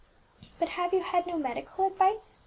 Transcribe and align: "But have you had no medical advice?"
"But 0.57 0.69
have 0.69 0.93
you 0.93 1.01
had 1.01 1.27
no 1.27 1.37
medical 1.37 1.85
advice?" 1.85 2.39